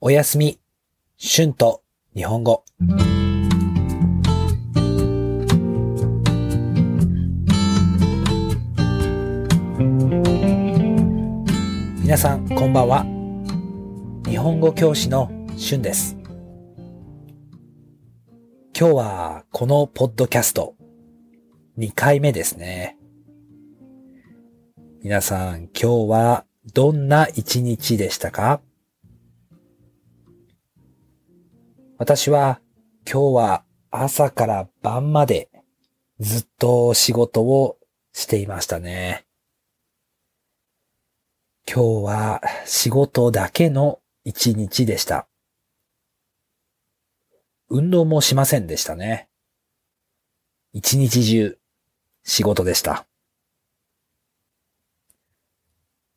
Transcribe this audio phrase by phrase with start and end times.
[0.00, 0.60] おやすみ、
[1.18, 1.82] 春と
[2.14, 2.62] 日本語。
[12.00, 13.04] 皆さん、こんばんは。
[14.24, 16.16] 日本語教師の春です。
[18.78, 20.76] 今日はこのポッドキャスト
[21.76, 22.96] 2回目ですね。
[25.02, 28.60] 皆さん、今日はどんな一日でしたか？
[32.00, 32.60] 私は
[33.10, 35.50] 今日は朝から晩まで
[36.20, 37.76] ずっと仕事を
[38.12, 39.26] していましたね。
[41.66, 45.26] 今日は仕事だけの一日でした。
[47.68, 49.28] 運動もしませんでしたね。
[50.72, 51.58] 一日中
[52.22, 53.08] 仕事でした。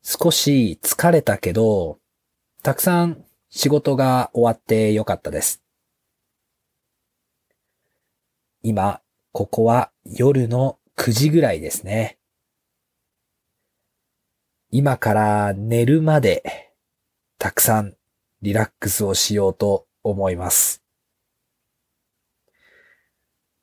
[0.04, 1.98] 少し疲れたけど、
[2.62, 5.61] たくさん仕事が終わってよかったです。
[8.64, 9.00] 今、
[9.32, 12.18] ここは夜の9時ぐらいですね。
[14.70, 16.72] 今から寝るまで、
[17.38, 17.96] たくさん
[18.40, 20.80] リラックスをしようと思います。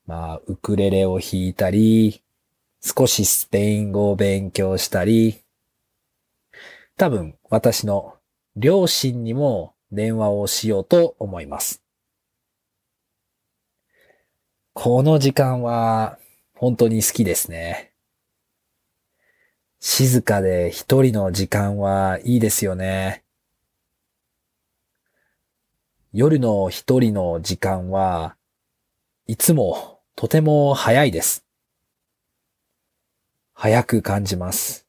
[0.05, 2.21] まあ、ウクレレを弾いたり、
[2.81, 5.45] 少しスペイン語を勉強したり、
[6.97, 8.17] 多分私の
[8.57, 11.88] 両親にも電話をしようと思います。
[14.73, 16.19] この時間は
[16.55, 17.91] 本当に好きですね。
[19.79, 23.23] 静かで一人の時間はいいですよね。
[26.13, 28.35] 夜の一人の時間は
[29.25, 31.45] いつもとても早いです。
[33.53, 34.87] 早く感じます。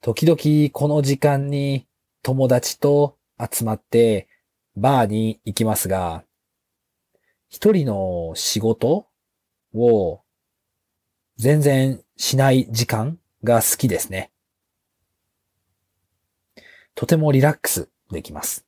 [0.00, 1.86] 時々この時間に
[2.22, 4.28] 友達と集まって
[4.76, 6.24] バーに行きますが、
[7.54, 9.06] 一人の仕事
[9.72, 10.22] を
[11.36, 14.32] 全然しない時間が好きですね。
[16.96, 18.66] とてもリラックスできます。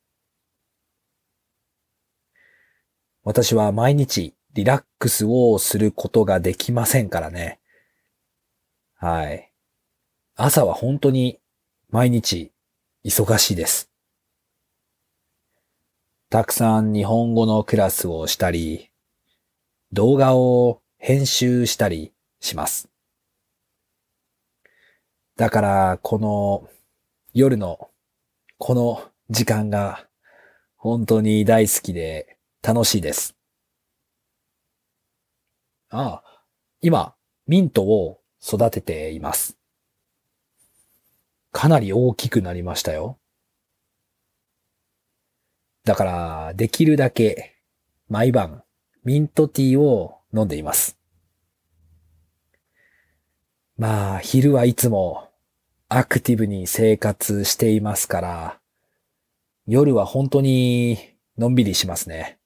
[3.25, 7.59] 私は毎日リラックスをすることができませんからね。
[8.95, 9.51] はい。
[10.35, 11.41] 朝は本当に
[11.89, 12.53] 毎日
[13.03, 13.86] 忙しいです。
[16.29, 18.91] たくさん日本語のクラスをしたり、
[19.93, 22.11] 動画を編集したり
[22.41, 22.89] します。
[25.37, 26.69] だからこの
[27.33, 27.91] 夜の
[28.57, 30.05] この時間が
[30.75, 33.33] 本当に大好きで楽しいです。
[35.89, 36.43] ああ、
[36.81, 37.15] 今
[37.47, 39.57] ミントを育てています。
[41.53, 43.17] かなり大きくなりましたよ。
[45.87, 47.55] だから、できるだけ
[48.09, 48.61] 毎晩
[49.05, 50.97] ミントティーを飲んでいます。
[53.77, 55.29] まあ、昼はいつも
[55.87, 58.59] アクティブに生活していますから、
[59.65, 62.37] 夜は本当にのんびりしますね。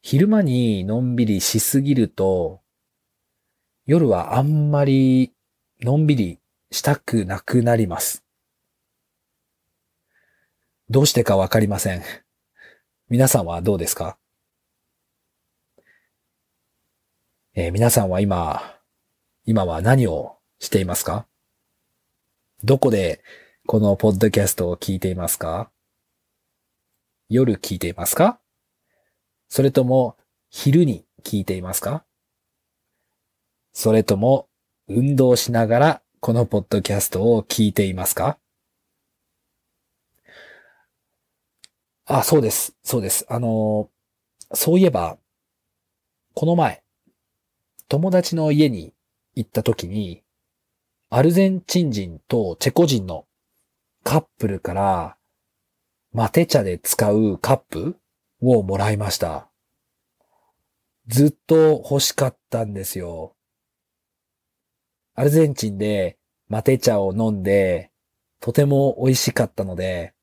[0.00, 2.62] 昼間にのんびりしすぎると、
[3.84, 5.34] 夜はあんまり
[5.82, 6.38] のんびり
[6.70, 8.21] したくなくなります。
[10.90, 12.02] どうしてかわかりません。
[13.08, 14.18] 皆さんはどうですか？
[17.54, 18.78] えー、皆さんは今、
[19.44, 21.26] 今は何をしていますか？
[22.64, 23.22] どこで
[23.66, 25.70] このポッドキャストを聞いていますか？
[27.28, 28.40] 夜聞いていますか？
[29.48, 30.16] それとも
[30.50, 32.04] 昼に聞いていますか？
[33.72, 34.48] それとも
[34.88, 38.38] 運動しながらこのポッドキャストを聞いていますか？
[42.04, 42.74] あ、そうです。
[42.82, 43.24] そうです。
[43.28, 43.88] あの、
[44.52, 45.18] そういえば、
[46.34, 46.82] この前、
[47.88, 48.92] 友達の家に
[49.34, 50.22] 行った時に、
[51.10, 53.26] アルゼンチン人とチェコ人の
[54.02, 55.16] カップルから、
[56.12, 57.96] マテ茶で使うカップ
[58.40, 59.48] をもらいました。
[61.06, 61.54] ずっと
[61.88, 63.36] 欲しかったんですよ。
[65.14, 67.90] アルゼンチンでマテ茶を飲んで、
[68.40, 70.14] とても美味しかったので、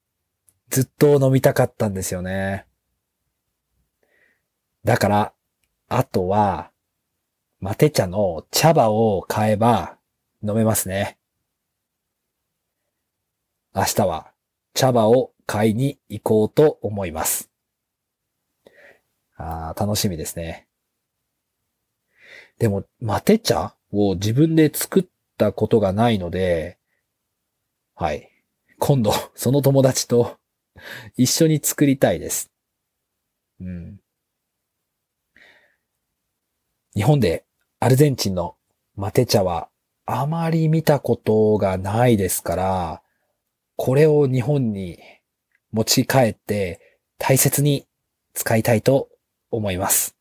[0.69, 2.65] ずっと飲みたかったんですよね。
[4.83, 5.33] だから、
[5.87, 6.71] あとは、
[7.59, 9.97] マテ茶の茶葉を買えば
[10.41, 11.17] 飲めますね。
[13.75, 14.31] 明日は
[14.73, 17.51] 茶葉を買いに行こうと思います。
[19.35, 20.67] ああ、楽しみですね。
[22.59, 25.05] でも、マテ茶を自分で作っ
[25.37, 26.77] たことがないので、
[27.95, 28.29] はい。
[28.77, 30.38] 今度、その友達と
[31.17, 32.51] 一緒に作りたいです。
[33.59, 33.99] うん。
[36.95, 37.45] 日本で
[37.79, 38.55] アルゼンチンの
[38.95, 39.69] マテ茶は
[40.05, 43.01] あまり見たことがないですから、
[43.75, 44.99] これを日本に
[45.71, 47.87] 持ち帰って大切に
[48.33, 49.09] 使いたいと
[49.51, 50.15] 思います。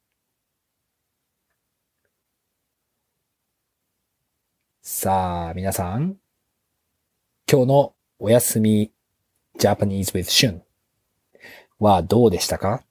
[4.83, 6.17] さあ、皆さん。
[7.51, 8.93] 今日のお休み
[9.59, 10.61] Japanese with Shun
[11.79, 12.85] はどうでしたか？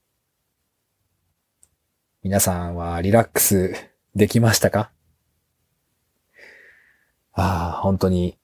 [2.24, 3.74] 皆さんはリラックス
[4.16, 4.92] できましたか？
[7.32, 8.38] ああ、本当に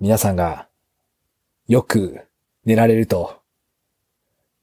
[0.00, 0.68] 皆さんが
[1.66, 2.20] よく
[2.64, 3.42] 寝られると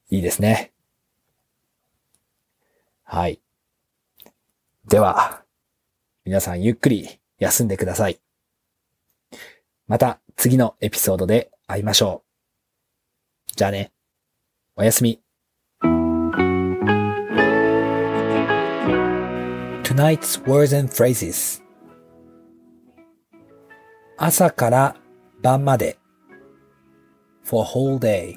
[0.10, 0.72] いいですね。
[3.04, 3.42] はい。
[4.88, 5.44] では、
[6.24, 8.20] 皆さんゆっくり休んでください。
[9.88, 12.25] また次のエピソードで会いましょう。
[13.56, 13.94] じゃあね。
[14.76, 15.22] おやすみ。
[19.84, 21.64] Tonight's words and phrases
[24.18, 24.96] 朝から
[25.42, 25.98] 晩まで
[27.46, 28.36] for whole day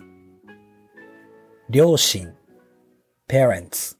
[1.69, 2.33] 両親
[3.29, 3.97] parents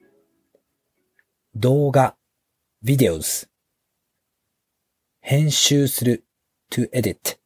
[1.57, 2.15] 動画
[2.85, 3.49] videos
[5.21, 6.25] 編集する
[6.71, 7.39] to edit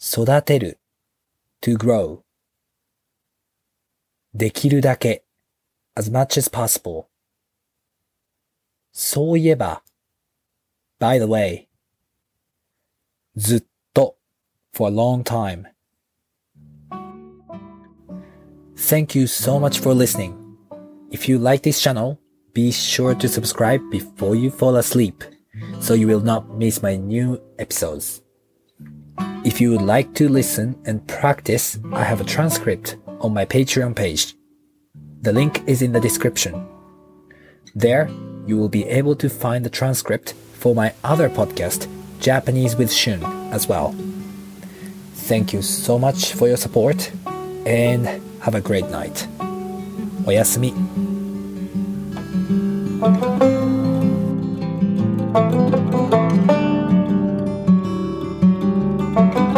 [0.00, 0.81] 育てる
[1.61, 2.21] to grow
[4.33, 5.23] できるだけ
[5.95, 7.05] as much as possible
[8.91, 9.83] そういえば
[10.99, 11.67] by the way
[13.35, 14.17] ずっと
[14.73, 15.65] for a long time
[18.77, 20.37] Thank you so much for listening.
[21.11, 22.19] If you like this channel,
[22.53, 25.23] be sure to subscribe before you fall asleep
[25.79, 28.20] so you will not miss my new episodes.
[29.43, 33.95] If you would like to listen and practice, I have a transcript on my Patreon
[33.95, 34.35] page.
[35.21, 36.67] The link is in the description.
[37.75, 38.09] There,
[38.45, 41.87] you will be able to find the transcript for my other podcast,
[42.19, 43.23] Japanese with Shun,
[43.53, 43.95] as well.
[45.13, 47.11] Thank you so much for your support
[47.65, 48.07] and
[48.41, 49.27] have a great night.
[50.25, 50.73] おやすみ。
[55.37, 55.80] thank you
[59.14, 59.51] Thank you.